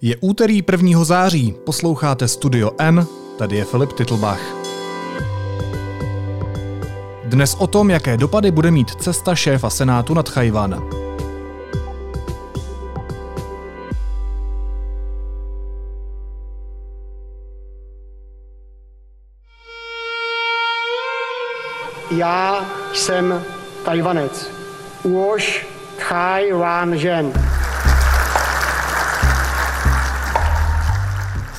[0.00, 1.04] Je úterý 1.
[1.04, 3.06] září, posloucháte Studio N,
[3.38, 4.40] tady je Filip Titlbach.
[7.24, 10.82] Dnes o tom, jaké dopady bude mít cesta šéfa Senátu nad Chajvan.
[22.10, 23.44] Já jsem
[23.84, 24.50] Tajvanec.
[25.02, 25.66] Uoš
[26.08, 27.57] Thai Wan Žen.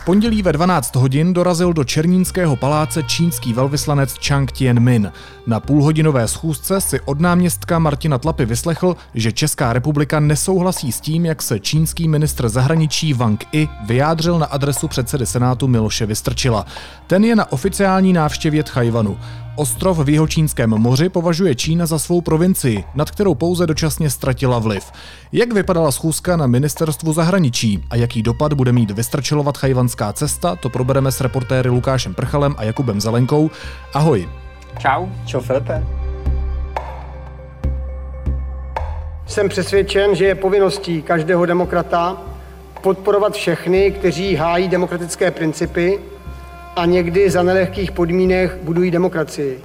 [0.09, 5.12] Pondělí ve 12 hodin dorazil do Černínského paláce čínský velvyslanec Chang Tianmin.
[5.48, 11.26] Na půlhodinové schůzce si od náměstka Martina Tlapy vyslechl, že Česká republika nesouhlasí s tím,
[11.26, 16.66] jak se čínský ministr zahraničí Wang Yi vyjádřil na adresu předsedy Senátu Miloše Vystrčila.
[17.07, 19.18] Ten je na oficiální návštěvě Tchajvanu.
[19.59, 24.91] Ostrov v Jihočínském moři považuje Čína za svou provincii, nad kterou pouze dočasně ztratila vliv.
[25.32, 30.70] Jak vypadala schůzka na ministerstvu zahraničí a jaký dopad bude mít vystrčilovat chajvanská cesta, to
[30.70, 33.52] probereme s reportéry Lukášem Prchalem a Jakubem Zelenkou.
[33.93, 34.30] Ahoj.
[34.77, 35.07] Čau.
[35.26, 35.84] Čau Filipe.
[39.27, 42.18] Jsem přesvědčen, že je povinností každého demokrata
[42.82, 45.99] podporovat všechny, kteří hájí demokratické principy
[46.75, 49.62] a někdy za nelehkých podmínek budují demokracii.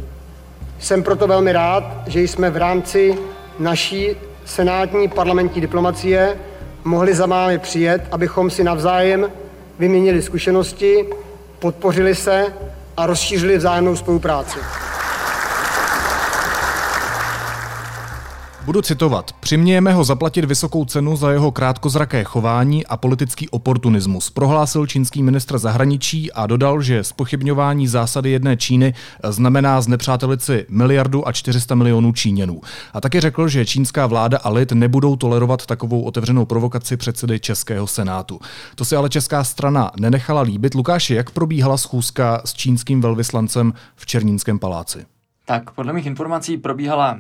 [0.79, 3.19] Jsem proto velmi rád, že jsme v rámci
[3.59, 6.37] naší senátní parlamentní diplomacie
[6.85, 9.31] mohli za vámi přijet, abychom si navzájem
[9.79, 11.05] vyměnili zkušenosti,
[11.59, 12.47] podpořili se
[12.97, 14.59] a rozšířili vzájemnou spolupráci.
[18.65, 19.33] Budu citovat.
[19.33, 25.59] Přimějeme ho zaplatit vysokou cenu za jeho krátkozraké chování a politický oportunismus, prohlásil čínský ministr
[25.59, 28.95] zahraničí a dodal, že spochybňování zásady jedné Číny
[29.29, 32.61] znamená znepřátelici miliardu a 400 milionů Číňanů.
[32.95, 37.87] A taky řekl, že čínská vláda a lid nebudou tolerovat takovou otevřenou provokaci předsedy Českého
[37.87, 38.41] senátu.
[38.75, 40.75] To si ale česká strana nenechala líbit.
[40.75, 45.05] Lukáši, jak probíhala schůzka s čínským velvyslancem v Černínském paláci?
[45.47, 47.19] Tak podle mých informací probíhala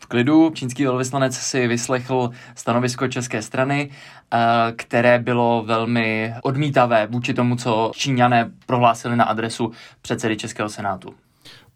[0.00, 0.50] v klidu.
[0.54, 4.38] Čínský velvyslanec si vyslechl stanovisko české strany, eh,
[4.76, 9.72] které bylo velmi odmítavé vůči tomu, co Číňané prohlásili na adresu
[10.02, 11.14] předsedy Českého senátu.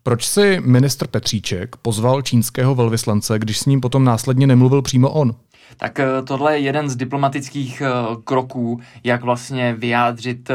[0.03, 5.35] Proč si ministr Petříček pozval čínského velvyslance, když s ním potom následně nemluvil přímo on?
[5.77, 7.91] Tak eh, tohle je jeden z diplomatických eh,
[8.25, 10.55] kroků, jak vlastně vyjádřit eh,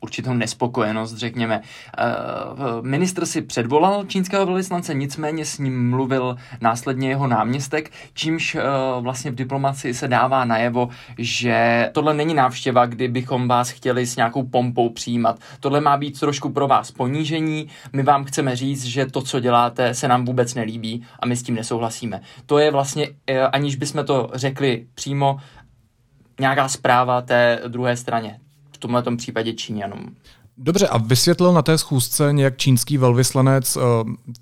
[0.00, 1.62] určitou nespokojenost, řekněme.
[2.82, 8.56] Ministr si předvolal čínského velvyslance, nicméně s ním mluvil následně jeho náměstek, čímž
[9.00, 14.16] vlastně v diplomaci se dává najevo, že tohle není návštěva, kdy bychom vás chtěli s
[14.16, 15.38] nějakou pompou přijímat.
[15.60, 17.68] Tohle má být trošku pro vás ponížení.
[17.92, 21.42] My vám chceme říct, že to, co děláte, se nám vůbec nelíbí a my s
[21.42, 22.20] tím nesouhlasíme.
[22.46, 23.08] To je vlastně,
[23.52, 25.36] aniž bychom jsme to řekli přímo,
[26.40, 28.40] nějaká zpráva té druhé straně,
[28.72, 30.16] v tomhle případě Číňanům.
[30.58, 33.82] Dobře, a vysvětlil na té schůzce nějak čínský velvyslanec uh,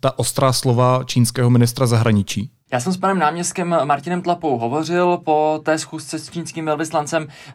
[0.00, 2.50] ta ostrá slova čínského ministra zahraničí?
[2.74, 7.26] Já jsem s panem náměstkem Martinem Tlapou hovořil po té schůzce s čínským velvyslancem.
[7.28, 7.54] Eh,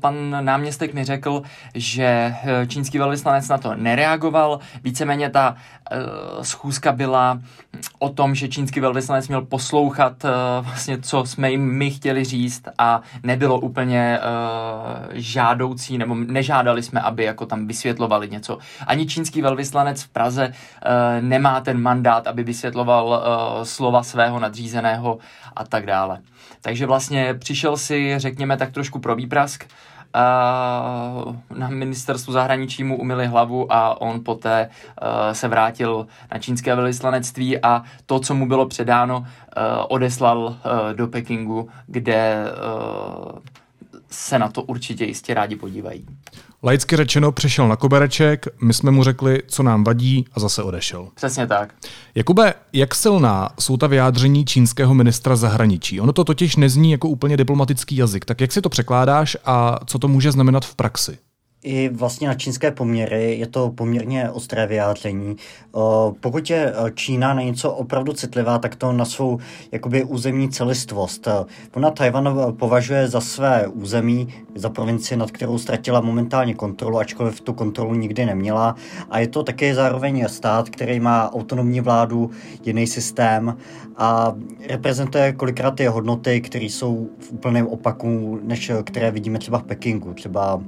[0.00, 1.42] pan náměstek mi řekl,
[1.74, 4.58] že eh, čínský velvyslanec na to nereagoval.
[4.84, 5.56] Víceméně ta
[5.90, 5.96] eh,
[6.44, 7.40] schůzka byla
[7.98, 10.26] o tom, že čínský velvyslanec měl poslouchat
[10.60, 14.18] vlastně, co jsme jim my chtěli říct a nebylo úplně
[15.12, 18.58] žádoucí, nebo nežádali jsme, aby jako tam vysvětlovali něco.
[18.86, 20.52] Ani čínský velvyslanec v Praze
[21.20, 23.22] nemá ten mandát, aby vysvětloval
[23.62, 25.18] slova svého nadřízeného
[25.56, 26.20] a tak dále.
[26.60, 29.64] Takže vlastně přišel si, řekněme, tak trošku pro výprask,
[30.14, 36.74] Uh, na ministerstvu zahraničí mu umili hlavu a on poté uh, se vrátil na čínské
[36.74, 39.24] velvyslanectví a to, co mu bylo předáno, uh,
[39.88, 40.56] odeslal
[40.92, 42.44] do Pekingu, kde
[44.10, 46.06] se na to určitě jistě rádi podívají.
[46.62, 51.08] Laicky řečeno přišel na kobereček, my jsme mu řekli, co nám vadí a zase odešel.
[51.14, 51.74] Přesně tak.
[52.14, 56.00] Jakube, jak silná jsou ta vyjádření čínského ministra zahraničí?
[56.00, 58.24] Ono to totiž nezní jako úplně diplomatický jazyk.
[58.24, 61.18] Tak jak si to překládáš a co to může znamenat v praxi?
[61.64, 65.36] I vlastně na čínské poměry je to poměrně ostré vyjádření.
[66.20, 69.38] Pokud je Čína na něco opravdu citlivá, tak to na svou
[69.72, 71.28] jakoby územní celistvost.
[71.74, 77.52] Ona Tajvan považuje za své území, za provinci, nad kterou ztratila momentálně kontrolu, ačkoliv tu
[77.52, 78.76] kontrolu nikdy neměla.
[79.10, 82.30] A je to také zároveň stát, který má autonomní vládu,
[82.64, 83.56] jiný systém
[83.96, 84.34] a
[84.68, 90.14] reprezentuje kolikrát ty hodnoty, které jsou v úplném opaku, než které vidíme třeba v Pekingu,
[90.14, 90.62] třeba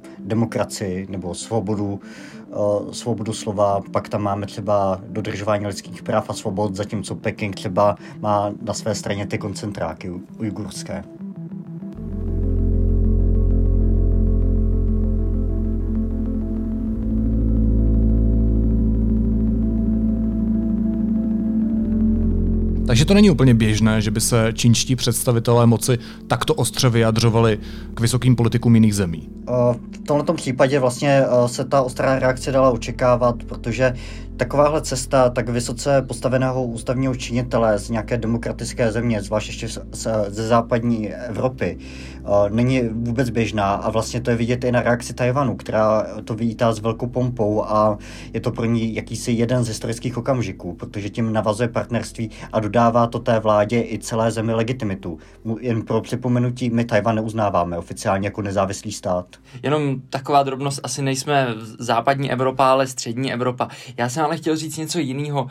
[0.82, 2.00] demokracii nebo svobodu,
[2.49, 7.96] uh, svobodu slova, pak tam máme třeba dodržování lidských práv a svobod, zatímco Peking třeba
[8.20, 11.05] má na své straně ty koncentráky ujgurské.
[23.12, 27.59] To není úplně běžné, že by se čínští představitelé moci takto ostře vyjadřovali
[27.94, 29.29] k vysokým politikům jiných zemí.
[29.93, 33.94] V tomto případě vlastně se ta ostrá reakce dala očekávat, protože
[34.37, 39.69] Takováhle cesta tak vysoce postaveného ústavního činitele z nějaké demokratické země, zvlášť ještě
[40.29, 41.79] ze západní Evropy,
[42.48, 46.72] není vůbec běžná a vlastně to je vidět i na reakci Tajvanu, která to vítá
[46.72, 47.98] s velkou pompou a
[48.32, 53.06] je to pro ní jakýsi jeden z historických okamžiků, protože tím navazuje partnerství a dodává
[53.06, 55.19] to té vládě i celé zemi legitimitu.
[55.60, 59.26] Jen pro připomenutí, my Tajvan neuznáváme oficiálně jako nezávislý stát.
[59.62, 61.46] Jenom taková drobnost, asi nejsme
[61.78, 63.69] západní Evropa, ale střední Evropa.
[63.96, 65.48] Já jsem ale chtěl říct něco jiného, uh,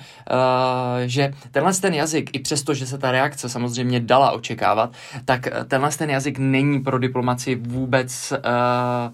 [1.06, 4.94] že tenhle ten jazyk, i přesto, že se ta reakce samozřejmě dala očekávat,
[5.26, 9.14] tak tenhle ten jazyk není pro diplomaci vůbec uh,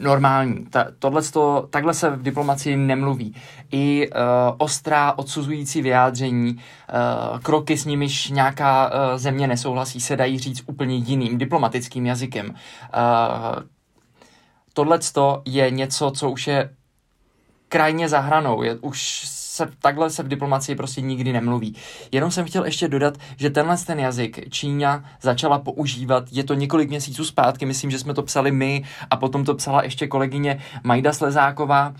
[0.00, 0.66] normální.
[0.66, 3.36] Ta, tohleto, takhle se v diplomacii nemluví.
[3.72, 4.14] I uh,
[4.58, 10.96] ostrá odsuzující vyjádření, uh, kroky s nimiž nějaká uh, země nesouhlasí, se dají říct úplně
[10.96, 12.46] jiným diplomatickým jazykem.
[12.48, 12.54] Uh,
[14.72, 16.70] tohleto je něco, co už je
[17.68, 18.62] krajně za hranou.
[18.62, 21.76] Je, už se, takhle se v diplomacii prostě nikdy nemluví.
[22.12, 26.88] Jenom jsem chtěl ještě dodat, že tenhle ten jazyk Čína začala používat, je to několik
[26.88, 31.12] měsíců zpátky, myslím, že jsme to psali my a potom to psala ještě kolegyně Majda
[31.12, 31.94] Slezáková,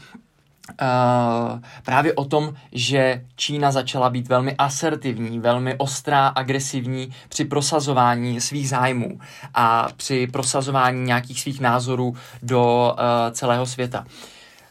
[0.82, 8.40] Uh, právě o tom, že Čína začala být velmi asertivní, velmi ostrá, agresivní při prosazování
[8.40, 9.20] svých zájmů
[9.54, 14.06] a při prosazování nějakých svých názorů do uh, celého světa.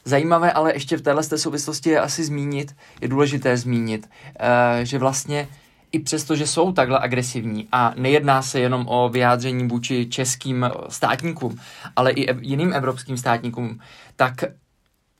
[0.05, 4.09] Zajímavé ale ještě v téhle souvislosti je asi zmínit, je důležité zmínit,
[4.39, 5.47] uh, že vlastně
[5.91, 11.59] i přesto, že jsou takhle agresivní a nejedná se jenom o vyjádření vůči českým státníkům,
[11.95, 13.79] ale i jiným evropským státníkům,
[14.15, 14.43] tak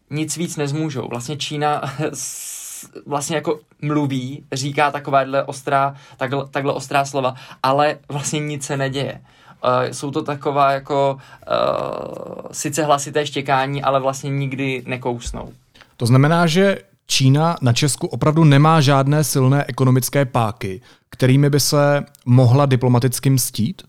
[0.10, 1.08] nic víc nezmůžou.
[1.08, 1.82] Vlastně Čína
[3.06, 9.22] vlastně jako mluví, říká takováhle ostrá, takhle, takhle ostrá slova, ale vlastně nic se neděje.
[9.64, 15.54] Uh, jsou to taková jako uh, sice hlasité štěkání, ale vlastně nikdy nekousnou.
[15.98, 16.78] To znamená, že
[17.08, 23.82] Čína na Česku opravdu nemá žádné silné ekonomické páky, kterými by se mohla diplomaticky mstít?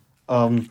[0.46, 0.66] Um,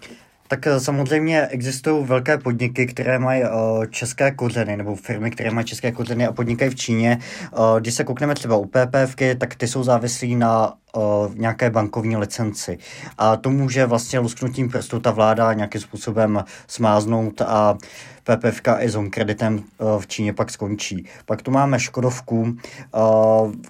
[0.48, 5.66] tak eh, samozřejmě existují velké podniky, které mají uh, české kořeny, nebo firmy, které mají
[5.66, 7.18] české kořeny a podnikají v Číně.
[7.52, 12.18] Uh, když se koukneme třeba u PPFky, tak ty jsou závislí na uh, nějaké bankovní
[12.18, 12.78] licenci.
[13.18, 17.78] A to může vlastně lusknutím prstu ta vláda nějakým způsobem smáznout a
[18.24, 19.64] PPFK i s kreditem
[20.00, 21.06] v Číně pak skončí.
[21.26, 22.56] Pak tu máme Škodovku,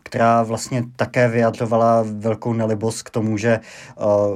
[0.04, 3.60] která vlastně také vyjadřovala velkou nelibost k tomu, že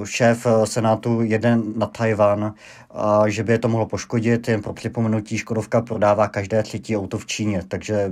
[0.03, 2.53] šéf Senátu jede na Tajvan
[2.91, 4.47] a že by je to mohlo poškodit.
[4.47, 8.11] Jen pro připomenutí Škodovka prodává každé třetí auto v Číně, takže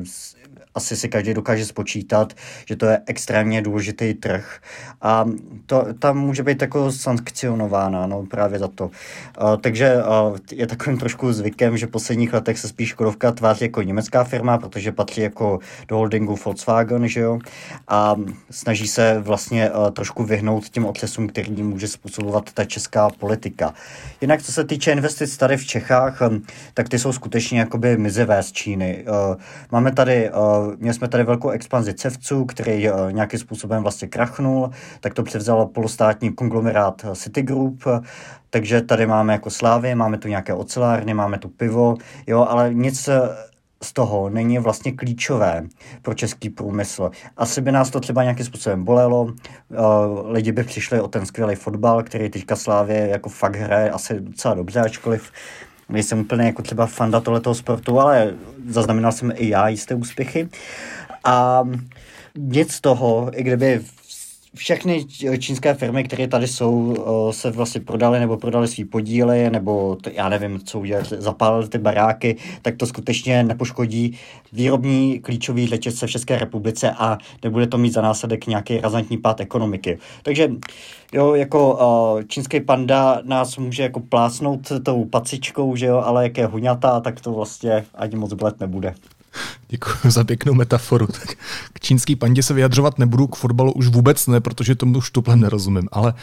[0.75, 2.33] asi si každý dokáže spočítat,
[2.65, 4.59] že to je extrémně důležitý trh
[5.01, 5.25] a
[5.65, 8.85] to tam může být jako sankcionována, no právě za to.
[8.85, 8.91] Uh,
[9.61, 13.81] takže uh, je takovým trošku zvykem, že v posledních letech se spíš Škodovka tváří jako
[13.81, 17.39] německá firma, protože patří jako do holdingu Volkswagen, že jo,
[17.87, 18.15] a
[18.51, 23.73] snaží se vlastně uh, trošku vyhnout těm otřesům, který může způsobovat ta česká politika.
[24.21, 26.41] Jinak, co se týče investic tady v Čechách, um,
[26.73, 29.05] tak ty jsou skutečně jakoby mizivé z Číny.
[29.07, 29.35] Uh,
[29.71, 34.69] máme tady uh, měli jsme tady velkou expanzi cevců, který eh, nějakým způsobem vlastně krachnul,
[34.99, 37.83] tak to převzal polostátní konglomerát eh, Citigroup,
[38.49, 41.95] takže tady máme jako slávy, máme tu nějaké ocelárny, máme tu pivo,
[42.27, 43.21] jo, ale nic eh,
[43.83, 45.63] z toho není vlastně klíčové
[46.01, 47.11] pro český průmysl.
[47.37, 49.33] Asi by nás to třeba nějakým způsobem bolelo,
[50.25, 54.53] lidi by přišli o ten skvělý fotbal, který teďka Slávě jako fakt hraje asi docela
[54.53, 55.31] dobře, ačkoliv
[55.89, 58.33] nejsem úplně jako třeba fanda tohoto sportu, ale
[58.67, 60.49] zaznamenal jsem i já jisté úspěchy.
[61.23, 61.63] A
[62.37, 63.81] nic z toho, i kdyby
[64.55, 65.05] všechny
[65.39, 66.95] čínské firmy, které tady jsou,
[67.31, 71.77] se vlastně prodaly nebo prodaly svý podíly, nebo to, já nevím, co udělat, zapálili ty
[71.77, 74.17] baráky, tak to skutečně nepoškodí
[74.53, 79.39] výrobní klíčový řetězce v České republice a nebude to mít za následek nějaký razantní pád
[79.39, 79.97] ekonomiky.
[80.23, 80.51] Takže
[81.13, 81.73] jo, jako
[82.15, 86.99] uh, čínský panda nás může jako plásnout tou pacičkou, že jo, ale jak je huňatá,
[86.99, 88.93] tak to vlastně ani moc blet nebude.
[89.67, 91.07] Děkuji za pěknou metaforu.
[91.07, 91.35] Tak
[91.73, 95.39] k čínský pandě se vyjadřovat nebudu, k fotbalu už vůbec ne, protože tomu už tuplem
[95.39, 96.13] nerozumím, ale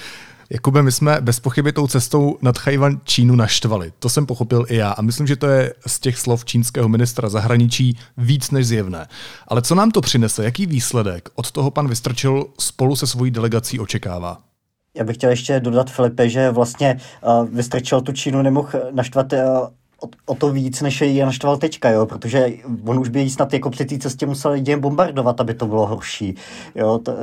[0.53, 3.93] Jakube, my jsme bez pochyby tou cestou nad Chajvan Čínu naštvali.
[3.99, 7.29] To jsem pochopil i já a myslím, že to je z těch slov čínského ministra
[7.29, 9.07] zahraničí víc než zjevné.
[9.49, 10.45] Ale co nám to přinese?
[10.45, 14.39] Jaký výsledek od toho pan Vystrčil spolu se svojí delegací očekává?
[14.97, 19.39] Já bych chtěl ještě dodat, Filipe, že vlastně uh, Vystrčil tu Čínu nemohl naštvat uh,
[20.03, 22.49] o, o to víc, než je naštval teďka, jo, protože
[22.85, 25.87] on už by jí snad jako při té cestě musel lidi bombardovat, aby to bylo
[25.87, 26.35] horší.
[26.75, 27.17] Jo, to,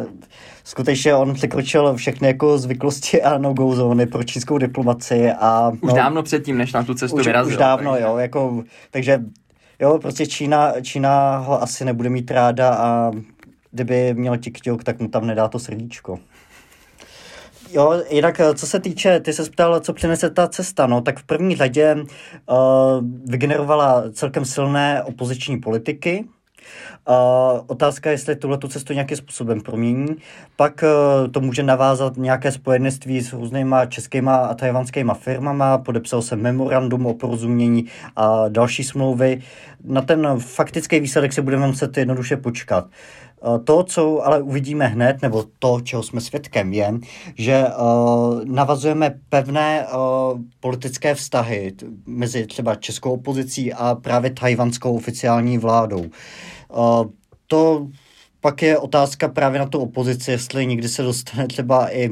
[0.64, 5.70] skutečně on překročil všechny jako zvyklosti a no-go zóny pro čínskou diplomaci a...
[5.70, 7.54] Už no, dávno předtím, než na tu cestu už, vyrazil.
[7.54, 8.06] Už dávno, takže...
[8.06, 9.20] jo, jako, takže
[9.80, 13.12] jo, prostě Čína, Čína ho asi nebude mít ráda a
[13.72, 16.20] kdyby měl TikTok, tak mu tam nedá to srdíčko.
[17.72, 21.24] Jo, jinak co se týče, ty se ptal, co přinese ta cesta, no, tak v
[21.24, 22.56] první řadě uh,
[23.26, 26.26] vygenerovala celkem silné opoziční politiky,
[27.10, 30.08] Uh, otázka je, jestli tuhle cestu nějakým způsobem promění.
[30.56, 36.36] Pak uh, to může navázat nějaké spojenství s různýma českýma a tajvanskýma firmama, podepsal se
[36.36, 37.86] memorandum o porozumění
[38.16, 39.42] a další smlouvy.
[39.84, 42.86] Na ten faktický výsledek se budeme muset jednoduše počkat.
[42.86, 42.92] Uh,
[43.64, 46.94] to, co ale uvidíme hned, nebo to, čeho jsme svědkem, je,
[47.36, 51.74] že uh, navazujeme pevné uh, politické vztahy
[52.06, 56.06] mezi třeba českou opozicí a právě tajvanskou oficiální vládou.
[57.48, 57.88] To
[58.42, 62.10] pak je otázka právě na tu opozici, jestli někdy se dostane třeba i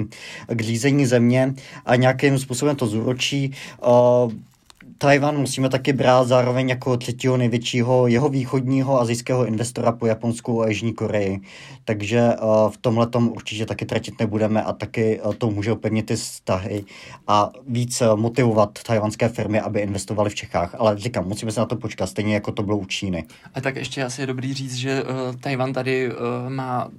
[0.48, 1.54] k řízení země
[1.86, 3.54] a nějakým způsobem to zúročí.
[4.98, 10.68] Tajvan musíme taky brát zároveň jako třetího největšího jeho východního azijského investora po Japonsku a
[10.68, 11.40] Jižní Koreji.
[11.86, 16.06] Takže uh, v tomhle tom určitě taky tratit nebudeme a taky uh, to může opevnit
[16.06, 16.84] ty vztahy
[17.28, 20.76] a víc uh, motivovat tajvanské firmy, aby investovali v Čechách.
[20.80, 23.26] Ale říkám, musíme se na to počkat, stejně jako to bylo u Číny.
[23.54, 26.16] A tak ještě asi je dobrý říct, že uh, Tajvan tady uh,
[26.50, 26.90] má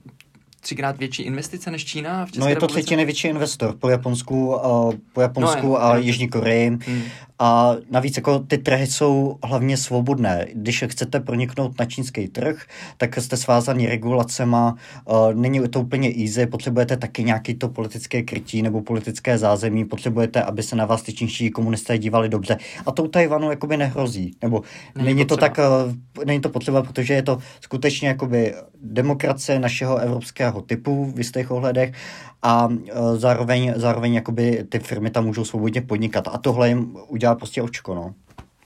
[0.61, 4.47] třikrát větší investice než Čína v České No je to třetí největší investor po Japonsku,
[4.47, 6.69] uh, po Japonsku no, a Jižní Koreji.
[6.69, 7.03] Hmm.
[7.39, 10.47] A navíc jako ty trhy jsou hlavně svobodné.
[10.55, 12.63] Když chcete proniknout na čínský trh,
[12.97, 18.63] tak jste svázaní regulacema, uh, není to úplně easy, potřebujete taky nějaký to politické krytí
[18.63, 22.57] nebo politické zázemí, potřebujete, aby se na vás ty čínští komunisté dívali dobře.
[22.87, 24.37] A to Tajvanu jakoby nehrozí.
[24.43, 24.63] Nebo
[24.97, 29.97] není, není to tak, uh, není to potřeba, protože je to skutečně jakoby demokracie našeho
[29.97, 31.93] evropského typu v jistých ohledech
[32.43, 32.77] a uh,
[33.17, 36.29] zároveň, zároveň jakoby ty firmy tam můžou svobodně podnikat.
[36.29, 38.15] A tohle jim udělá prostě očko, no.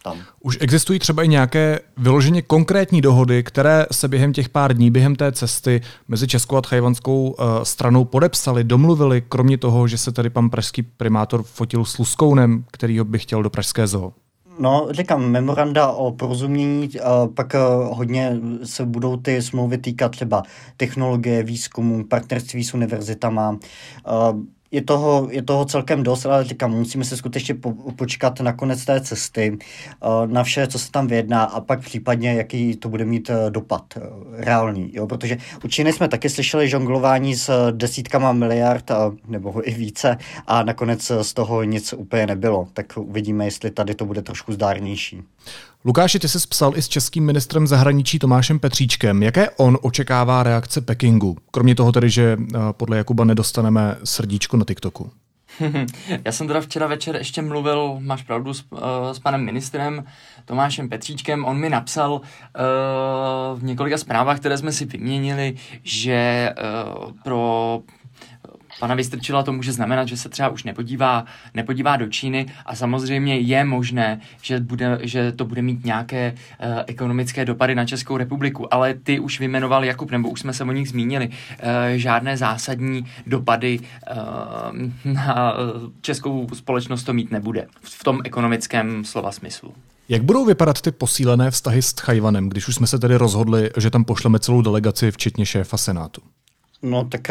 [0.05, 0.19] Tam.
[0.41, 5.17] Už existují třeba i nějaké vyloženě konkrétní dohody, které se během těch pár dní, během
[5.17, 10.31] té cesty mezi českou a tchajvanskou uh, stranou podepsali, domluvili, kromě toho, že se tady
[10.31, 14.13] pan pražský primátor fotil s Luskounem, který ho by chtěl do Pražské zoo.
[14.59, 16.91] No, říkám, memoranda o porozumění,
[17.35, 17.55] pak
[17.91, 20.43] hodně se budou ty smlouvy týkat třeba
[20.77, 23.59] technologie, výzkumu, partnerství s univerzitama,
[24.73, 28.85] je toho, je toho celkem dost, ale říkám, musíme se skutečně po, počkat na konec
[28.85, 29.59] té cesty,
[30.05, 33.51] uh, na vše, co se tam vyjedná a pak případně, jaký to bude mít uh,
[33.51, 34.03] dopad uh,
[34.33, 34.91] reálný.
[34.95, 35.07] Jo?
[35.07, 38.91] Protože u Číny jsme taky slyšeli žonglování s desítkama miliard
[39.29, 42.69] nebo i více a nakonec z toho nic úplně nebylo.
[42.73, 45.23] Tak uvidíme, jestli tady to bude trošku zdárnější.
[45.85, 49.23] Lukáši, ty jsi psal i s českým ministrem zahraničí Tomášem Petříčkem.
[49.23, 51.37] Jaké on očekává reakce Pekingu?
[51.51, 55.11] Kromě toho tedy, že eh, podle Jakuba nedostaneme srdíčko na TikToku.
[56.25, 58.79] Já jsem teda včera večer ještě mluvil, máš pravdu, s, uh,
[59.13, 60.05] s panem ministrem
[60.45, 61.45] Tomášem Petříčkem.
[61.45, 62.21] On mi napsal uh,
[63.59, 66.51] v několika zprávách, které jsme si vyměnili, že
[67.05, 67.81] uh, pro
[68.81, 71.25] pana Vystrčila to může znamenat, že se třeba už nepodívá,
[71.55, 76.67] nepodívá do Číny a samozřejmě je možné, že, bude, že to bude mít nějaké uh,
[76.87, 80.73] ekonomické dopady na Českou republiku, ale ty už vymenoval Jakub, nebo už jsme se o
[80.73, 81.35] nich zmínili, uh,
[81.95, 85.55] žádné zásadní dopady uh, na
[86.01, 89.75] českou společnost to mít nebude v tom ekonomickém slova smyslu.
[90.09, 93.91] Jak budou vypadat ty posílené vztahy s Tchajvanem, když už jsme se tedy rozhodli, že
[93.91, 96.23] tam pošleme celou delegaci, včetně šéfa Senátu?
[96.83, 97.31] No tak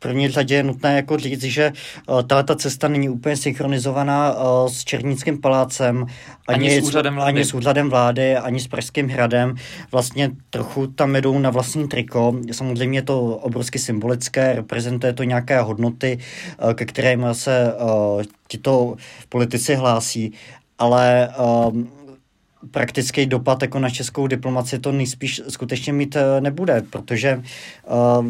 [0.00, 1.72] první řadě je nutné jako říct, že
[2.08, 6.06] uh, tato cesta není úplně synchronizovaná uh, s Černickým palácem,
[6.48, 7.28] ani, ani, s úřadem vlády.
[7.28, 9.54] ani s úřadem vlády, ani s Pražským hradem.
[9.92, 12.34] Vlastně trochu tam jdou na vlastní triko.
[12.52, 16.18] Samozřejmě je to obrovsky symbolické, reprezentuje to nějaké hodnoty,
[16.64, 17.74] uh, ke kterým se
[18.48, 18.96] tito
[19.28, 20.32] politici hlásí,
[20.78, 21.28] ale
[22.70, 27.42] praktický dopad jako na českou diplomaci to nejspíš skutečně mít nebude, protože
[27.90, 28.26] uh,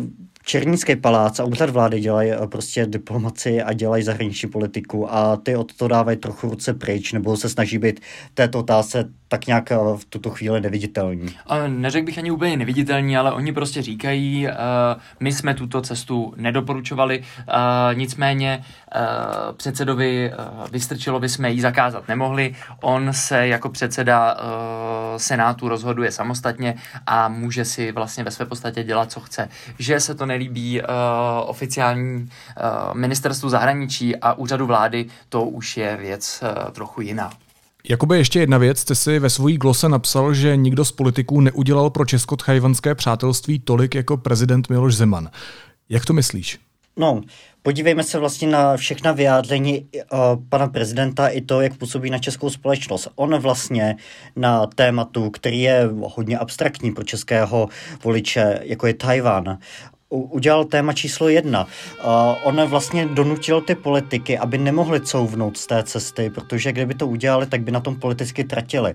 [0.50, 5.56] Černínský palác a úřad vlády dělají eh, prostě diplomaci a dělají zahraniční politiku a ty
[5.56, 8.00] od toho dávají trochu ruce pryč nebo se snaží být
[8.34, 11.36] této otázce tak nějak eh, v tuto chvíli neviditelní.
[11.66, 14.52] Neřekl bych ani úplně neviditelní, ale oni prostě říkají, uh,
[15.20, 17.22] my jsme tuto cestu nedoporučovali,
[17.94, 18.64] nicméně
[19.56, 20.32] předsedovi
[20.72, 22.54] Vystrčilovi jsme ji zakázat nemohli.
[22.80, 24.36] On se jako předseda
[25.16, 26.74] Senátu rozhoduje samostatně
[27.06, 29.48] a může si vlastně ve své podstatě dělat, co chce.
[29.78, 30.82] Že se to nelíbí
[31.44, 32.30] oficiální
[32.94, 37.30] ministerstvu zahraničí a úřadu vlády, to už je věc trochu jiná.
[37.88, 41.90] Jakoby ještě jedna věc, ty si ve svojí glose napsal, že nikdo z politiků neudělal
[41.90, 45.30] pro česko-tchajvanské přátelství tolik jako prezident Miloš Zeman.
[45.88, 46.58] Jak to myslíš?
[46.96, 47.20] No,
[47.62, 50.18] podívejme se vlastně na všechna vyjádření uh,
[50.48, 53.08] pana prezidenta i to, jak působí na českou společnost.
[53.14, 53.96] On vlastně
[54.36, 57.68] na tématu, který je hodně abstraktní pro českého
[58.04, 59.58] voliče, jako je Tajván,
[60.10, 61.64] udělal téma číslo jedna.
[61.64, 62.10] Uh,
[62.42, 67.46] on vlastně donutil ty politiky, aby nemohli couvnout z té cesty, protože kdyby to udělali,
[67.46, 68.94] tak by na tom politicky tratili.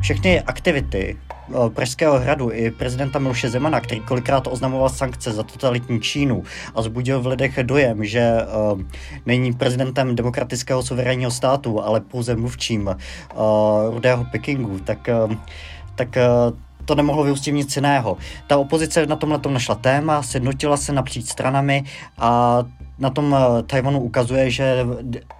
[0.00, 1.16] Všechny aktivity
[1.74, 6.42] Pražského hradu i prezidenta Miloše Zemana, který kolikrát oznamoval sankce za totalitní Čínu
[6.74, 8.32] a zbudil v lidech dojem, že
[8.72, 8.80] uh,
[9.26, 12.94] není prezidentem demokratického suverénního státu, ale pouze mluvčím uh,
[13.94, 15.34] rudého Pekingu, tak, uh,
[15.94, 16.08] tak
[16.86, 18.16] to nemohlo vyústit nic jiného.
[18.46, 21.84] Ta opozice na tomhle tom našla téma, sjednotila se napříč stranami
[22.18, 22.62] a
[22.98, 24.86] na tom eh, Tajvanu ukazuje, že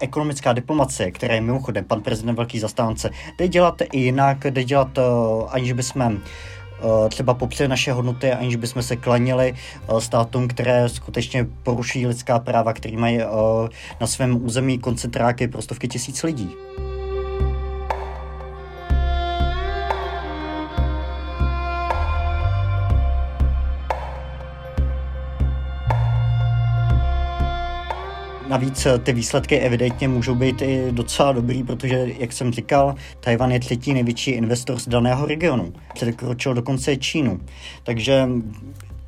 [0.01, 4.99] ekonomická diplomacie, která je mimochodem pan prezident velký zastánce, jde dělat i jinak, jde dělat,
[4.99, 5.03] eh,
[5.49, 9.55] aniž bychom eh, třeba popřeli naše hodnoty, aniž bychom se klanili
[9.99, 13.19] státům, které skutečně porušují lidská práva, které mají
[14.01, 16.51] na svém území koncentráky pro stovky tisíc lidí.
[28.57, 33.51] Navíc eh, ty výsledky evidentně můžou být i docela dobrý, protože, jak jsem říkal, Tajvan
[33.51, 35.73] je třetí největší investor z daného regionu.
[35.95, 37.41] Překročil dokonce Čínu.
[37.83, 38.29] Takže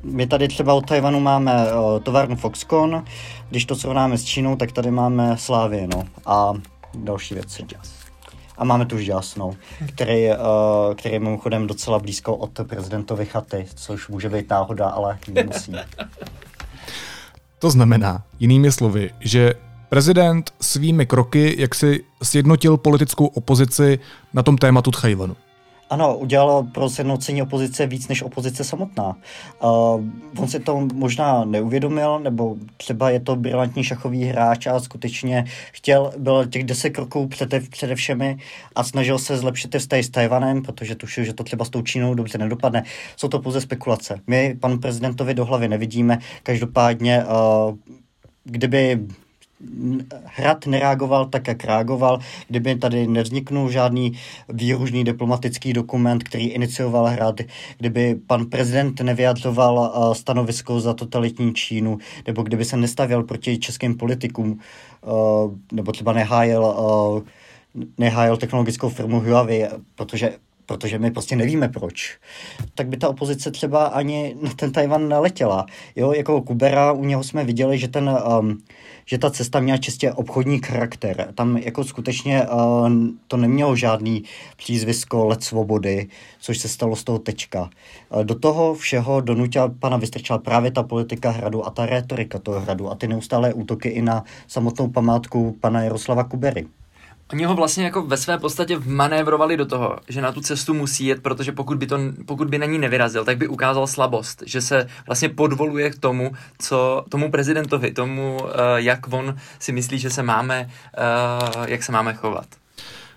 [0.03, 3.03] my tady třeba od Tajvanu máme uh, továrnu Foxconn,
[3.49, 6.53] když to srovnáme s Čínou, tak tady máme Slávě, no, a
[6.93, 7.65] další věci.
[8.57, 9.51] A máme tu Žas, no,
[9.87, 10.35] který, uh,
[10.95, 15.73] který je mimochodem docela blízko od prezidentovy chaty, což může být náhoda, ale nemusí.
[17.59, 19.53] To znamená, jinými slovy, že
[19.89, 23.99] prezident svými kroky jak si sjednotil politickou opozici
[24.33, 25.35] na tom tématu Tchajvanu.
[25.89, 29.15] Ano, udělalo pro sjednocení opozice víc než opozice samotná.
[29.63, 30.03] Uh,
[30.37, 36.11] on si to možná neuvědomil, nebo třeba je to brilantní šachový hráč a skutečně chtěl,
[36.17, 38.37] byl těch deset kroků přede, přede všemi
[38.75, 41.81] a snažil se zlepšit ty vztahy s Tajvanem, protože tušil, že to třeba s tou
[41.81, 42.83] Čínou dobře nedopadne.
[43.17, 44.19] Jsou to pouze spekulace.
[44.27, 47.75] My panu prezidentovi do hlavy nevidíme, každopádně uh,
[48.43, 48.99] kdyby
[50.25, 54.11] Hrad nereagoval tak, jak reagoval, kdyby tady nevzniknul žádný
[54.49, 57.41] výružný diplomatický dokument, který inicioval Hrad,
[57.77, 63.97] kdyby pan prezident nevyjadřoval uh, stanovisko za totalitní Čínu, nebo kdyby se nestavěl proti českým
[63.97, 64.59] politikům,
[65.01, 67.21] uh, nebo třeba nehájel, uh,
[67.97, 70.33] nehájel technologickou firmu Huawei, protože
[70.69, 72.17] protože my prostě nevíme proč,
[72.75, 75.65] tak by ta opozice třeba ani na ten Tajvan neletěla.
[75.95, 78.57] Jo, jako Kubera, u něho jsme viděli, že ten um,
[79.05, 81.31] že ta cesta měla čistě obchodní charakter.
[81.35, 82.89] Tam jako skutečně uh,
[83.27, 84.23] to nemělo žádný
[84.57, 86.07] přízvisko let svobody,
[86.39, 87.69] což se stalo z toho tečka.
[88.09, 92.59] Uh, do toho všeho donutila pana Vystrčila právě ta politika hradu a ta retorika toho
[92.59, 96.67] hradu a ty neustálé útoky i na samotnou památku pana Jaroslava Kubery.
[97.33, 101.05] Oni ho vlastně jako ve své podstatě vmanévrovali do toho, že na tu cestu musí
[101.05, 104.61] jet, protože pokud by, to, pokud by na ní nevyrazil, tak by ukázal slabost, že
[104.61, 110.09] se vlastně podvoluje k tomu, co tomu prezidentovi, tomu, uh, jak on si myslí, že
[110.09, 110.69] se máme,
[111.57, 112.45] uh, jak se máme chovat.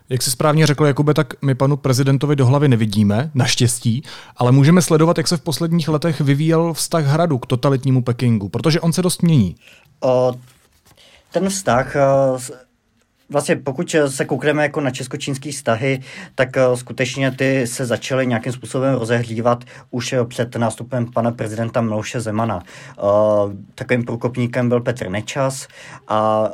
[0.08, 4.02] Jak si správně řekl, Jakube, tak my panu prezidentovi do hlavy nevidíme, naštěstí,
[4.36, 8.80] ale můžeme sledovat, jak se v posledních letech vyvíjel vztah hradu k totalitnímu Pekingu, protože
[8.80, 9.56] on se dost mění.
[10.04, 10.34] Uh,
[11.32, 11.96] ten vztah
[12.34, 12.40] uh,
[13.32, 16.00] vlastně pokud se koukneme jako na česko-čínský vztahy,
[16.34, 21.80] tak eh, skutečně ty se začaly nějakým způsobem rozehřívat už eh, před nástupem pana prezidenta
[21.80, 22.62] Miloše Zemana.
[22.62, 23.02] Eh,
[23.74, 25.68] takovým průkopníkem byl Petr Nečas
[26.08, 26.50] a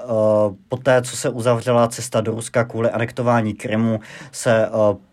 [0.68, 4.00] poté, co se uzavřela cesta do Ruska kvůli anektování Krymu,
[4.32, 4.68] se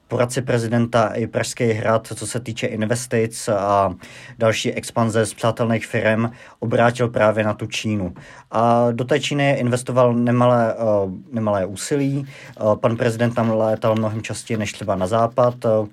[0.07, 3.95] poradci prezidenta i Pražský hrad, co se týče investic a
[4.37, 8.13] další expanze z přátelných firm, obrátil právě na tu Čínu.
[8.51, 12.27] A do té Číny investoval nemalé, uh, nemalé úsilí.
[12.61, 15.65] Uh, pan prezident tam létal mnohem častěji než třeba na západ.
[15.65, 15.87] Uh,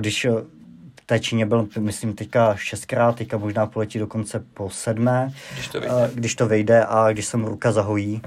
[0.00, 0.26] když
[1.00, 5.80] v té Číně byl, myslím, teďka šestkrát, teďka možná poletí dokonce po sedmé, když to
[5.80, 8.22] vyjde, když to vyjde a když se mu ruka zahojí.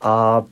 [0.00, 0.42] A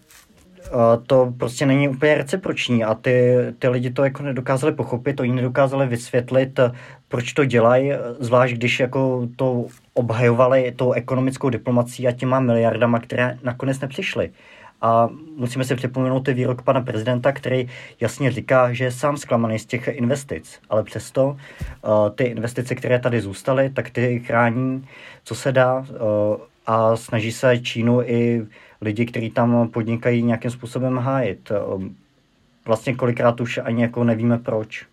[1.06, 5.86] to prostě není úplně reciproční a ty, ty lidi to jako nedokázali pochopit, oni nedokázali
[5.86, 6.60] vysvětlit,
[7.08, 13.38] proč to dělají, zvlášť když jako to obhajovali tou ekonomickou diplomací a těma miliardama, které
[13.42, 14.30] nakonec nepřišly.
[14.80, 17.68] A musíme si připomenout ty výrok pana prezidenta, který
[18.00, 21.36] jasně říká, že je sám zklamaný z těch investic, ale přesto uh,
[22.14, 24.86] ty investice, které tady zůstaly, tak ty chrání,
[25.24, 25.86] co se dá uh,
[26.66, 28.46] a snaží se Čínu i
[28.84, 31.52] lidi, kteří tam podnikají nějakým způsobem hájit.
[32.66, 34.86] Vlastně kolikrát už ani jako nevíme proč.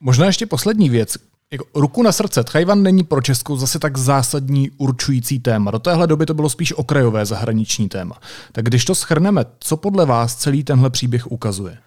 [0.00, 1.16] Možná ještě poslední věc.
[1.50, 5.70] Jako ruku na srdce, Tchajvan není pro Českou zase tak zásadní určující téma.
[5.70, 8.18] Do téhle doby to bylo spíš okrajové zahraniční téma.
[8.52, 11.78] Tak když to schrneme, co podle vás celý tenhle příběh ukazuje?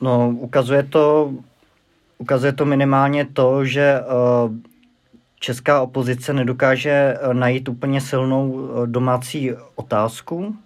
[0.00, 1.32] No, ukazuje to,
[2.18, 4.54] ukazuje to minimálně to, že uh,
[5.40, 10.56] česká opozice nedokáže uh, najít úplně silnou uh, domácí otázku,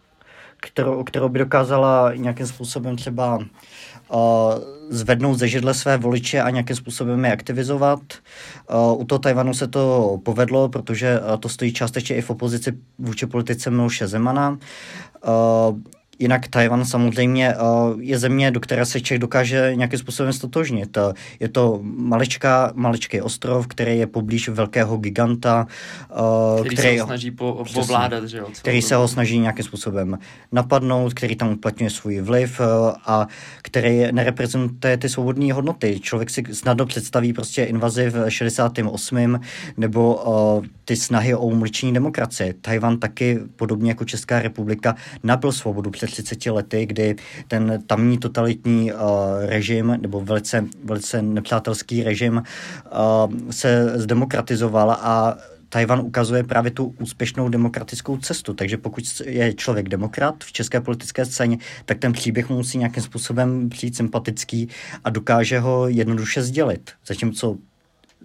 [0.63, 3.39] kterou, kterou by dokázala nějakým způsobem třeba
[4.89, 8.01] zvednout ze židle své voliče a nějakým způsobem je aktivizovat.
[8.97, 13.71] U toho Tajvanu se to povedlo, protože to stojí částečně i v opozici vůči politice
[13.71, 14.59] Miloše Zemana.
[16.21, 17.57] Jinak Tajvan samozřejmě eh,
[17.99, 20.97] je země, do které se Čech dokáže nějakým způsobem stotožnit.
[20.97, 25.67] Eh, je to maličká, maličký ostrov, který je poblíž velkého giganta.
[26.11, 28.47] Eh, který, který se ho snaží po, povládat, že jo?
[28.59, 30.19] Který se ho snaží nějakým způsobem
[30.53, 32.61] napadnout, který tam uplatňuje svůj vliv
[33.07, 33.27] a
[33.63, 36.01] který nereprezentuje ty svobodné hodnoty.
[36.01, 39.41] Člověk si snadno představí prostě invazi v 68.
[39.77, 40.21] nebo
[40.85, 42.55] ty snahy o umlčení demokracie.
[42.61, 47.17] Tajvan taky, podobně jako Česká republika, nabil svobodu před 30 lety, kdy
[47.49, 48.99] ten tamní totalitní uh,
[49.47, 55.37] režim, nebo velice, velice nepřátelský režim uh, se zdemokratizoval a
[55.73, 58.55] Tajvan ukazuje právě tu úspěšnou demokratickou cestu.
[58.55, 63.03] Takže pokud je člověk demokrat v české politické scéně, tak ten příběh mu musí nějakým
[63.03, 64.69] způsobem přijít sympatický
[65.05, 66.91] a dokáže ho jednoduše sdělit.
[67.07, 67.57] Zatímco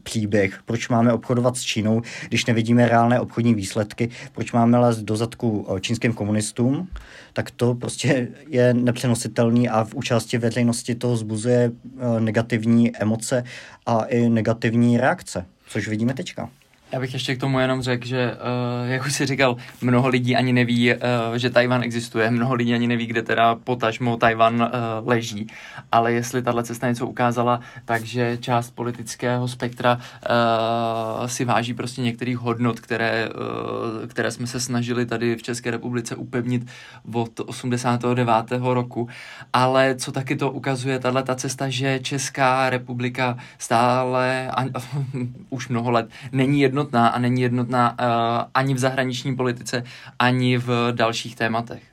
[0.06, 5.16] příběh, proč máme obchodovat s Čínou, když nevidíme reálné obchodní výsledky, proč máme lézt do
[5.16, 6.88] zadku čínským komunistům,
[7.34, 11.72] tak to prostě je nepřenositelný a v účasti veřejnosti to zbuzuje
[12.20, 13.44] negativní emoce
[13.86, 16.50] a i negativní reakce, což vidíme teďka.
[16.96, 20.36] Já bych ještě k tomu jenom řekl, že, uh, jak už jsi říkal, mnoho lidí
[20.36, 21.00] ani neví, uh,
[21.36, 25.48] že Tajvan existuje, mnoho lidí ani neví, kde teda potažmo Tajvan uh, leží,
[25.92, 32.38] ale jestli tahle cesta něco ukázala, takže část politického spektra uh, si váží prostě některých
[32.38, 36.68] hodnot, které, uh, které jsme se snažili tady v České republice upevnit
[37.14, 38.32] od 89.
[38.62, 39.10] roku,
[39.54, 44.66] ale co taky to ukazuje, tahle ta cesta, že Česká republika stále, a,
[45.50, 49.84] už mnoho let, není jedno jednotná a není jednotná uh, ani v zahraniční politice,
[50.20, 51.84] ani v dalších tématech.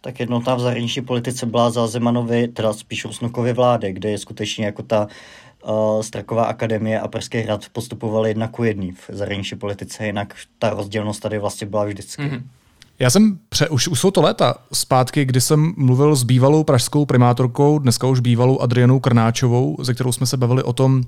[0.00, 4.66] Tak jednotná v zahraniční politice byla za Zemanovi, teda spíš Rusnokovy vlády, kde je skutečně
[4.66, 5.06] jako ta
[5.64, 10.70] uh, Straková akademie a Pražský hrad postupovali jedna ku jedný v zahraniční politice, jinak ta
[10.70, 12.22] rozdělnost tady vlastně byla vždycky.
[12.22, 12.42] Mm-hmm.
[12.98, 17.06] Já jsem, pře, už, už jsou to léta zpátky, kdy jsem mluvil s bývalou pražskou
[17.06, 21.02] primátorkou, dneska už bývalou Adrianou Krnáčovou, ze kterou jsme se bavili o tom,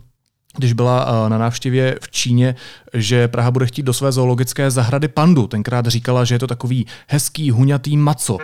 [0.56, 2.54] když byla eh, na návštěvě v Číně,
[2.94, 5.46] že Praha bude chtít do své zoologické zahrady pandu.
[5.46, 8.38] Tenkrát říkala, že je to takový hezký, huňatý maco.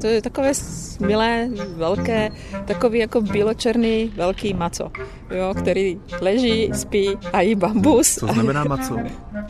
[0.00, 0.52] To je takové
[1.00, 2.30] milé, velké,
[2.64, 4.90] takový jako bíločerný velký maco,
[5.30, 8.14] jo, který leží, spí a jí bambus.
[8.14, 8.96] Co znamená maco?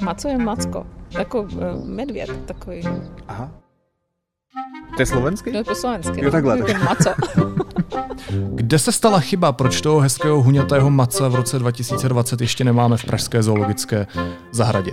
[0.03, 2.83] Maco je macko, jako uh, medvěd takový.
[3.29, 3.51] Aha.
[4.97, 5.51] To je slovenský?
[5.51, 6.25] To je po slovensky.
[6.25, 6.59] Jo, takhle.
[6.59, 6.83] Tak.
[6.83, 7.15] Maco.
[8.55, 9.53] Kde se stala chyba?
[9.53, 14.07] Proč toho hezkého huňatého maca v roce 2020 ještě nemáme v Pražské zoologické
[14.51, 14.93] zahradě?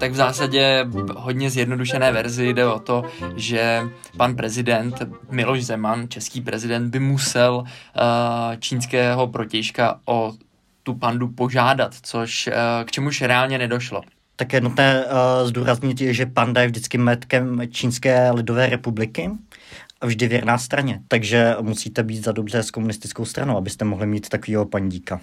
[0.00, 3.04] Tak v zásadě hodně zjednodušené verzi jde o to,
[3.36, 3.82] že
[4.16, 7.66] pan prezident Miloš Zeman, český prezident, by musel uh,
[8.58, 10.32] čínského protějška o
[10.82, 14.02] tu pandu požádat, což uh, k čemuž reálně nedošlo.
[14.40, 19.30] Tak je nutné uh, zdůraznit, že panda je vždycky metkem Čínské lidové republiky
[20.00, 21.00] a vždy věrná straně.
[21.08, 25.20] Takže musíte být za dobře s komunistickou stranou, abyste mohli mít takového pandíka.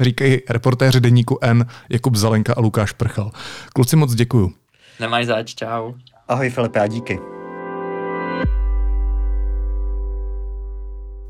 [0.00, 3.30] Říkají reportéři deníku N Jakub Zalenka a Lukáš Prchal.
[3.72, 4.52] Kluci moc děkuju.
[5.00, 5.92] Nemáš zač, čau.
[6.28, 7.18] Ahoj Filipe a díky.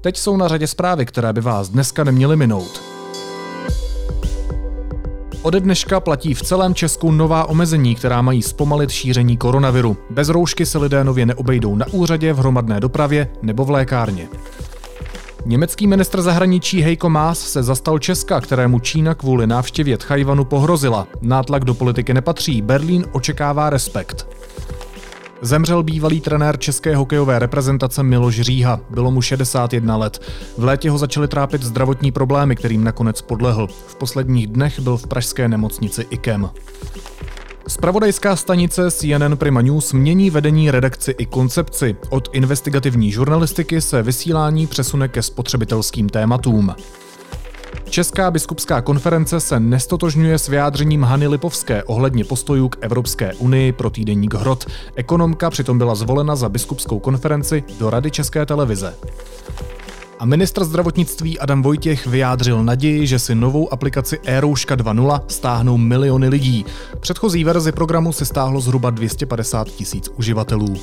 [0.01, 2.94] Teď jsou na řadě zprávy, které by vás dneska neměly minout.
[5.45, 9.97] Ode dneška platí v celém Česku nová omezení, která mají zpomalit šíření koronaviru.
[10.11, 14.29] Bez roušky se lidé nově neobejdou na úřadě, v hromadné dopravě nebo v lékárně.
[15.47, 21.07] Německý ministr zahraničí Heiko Maas se zastal Česka, kterému Čína kvůli návštěvě Tchajvanu pohrozila.
[21.21, 24.27] Nátlak do politiky nepatří, Berlín očekává respekt.
[25.45, 28.81] Zemřel bývalý trenér české hokejové reprezentace Miloš Říha.
[28.91, 30.23] Bylo mu 61 let.
[30.59, 33.67] V létě ho začaly trápit zdravotní problémy, kterým nakonec podlehl.
[33.67, 36.51] V posledních dnech byl v pražské nemocnici IKEM.
[37.69, 41.97] Spravodajská stanice CNN Prima News mění vedení redakci i koncepci.
[42.11, 46.75] Od investigativní žurnalistiky se vysílání přesune ke spotřebitelským tématům.
[47.89, 53.91] Česká biskupská konference se nestotožňuje s vyjádřením Hany Lipovské ohledně postojů k Evropské unii pro
[53.91, 54.67] týdeník Hrot.
[54.95, 58.95] Ekonomka přitom byla zvolena za biskupskou konferenci do Rady České televize.
[60.19, 66.29] A ministr zdravotnictví Adam Vojtěch vyjádřil naději, že si novou aplikaci e-rouška 2.0 stáhnou miliony
[66.29, 66.65] lidí.
[67.01, 70.77] Předchozí verzi programu si stáhlo zhruba 250 tisíc uživatelů.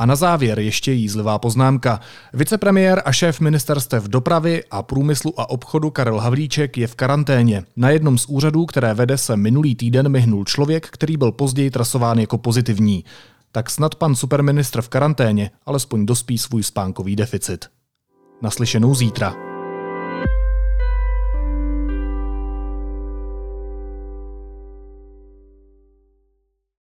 [0.00, 2.00] A na závěr ještě jízlivá poznámka.
[2.32, 7.64] Vicepremiér a šéf ministerstev dopravy a průmyslu a obchodu Karel Havlíček je v karanténě.
[7.76, 12.18] Na jednom z úřadů, které vede se minulý týden myhnul člověk, který byl později trasován
[12.18, 13.04] jako pozitivní.
[13.52, 17.64] Tak snad pan superministr v karanténě alespoň dospí svůj spánkový deficit.
[18.42, 19.49] Naslyšenou zítra.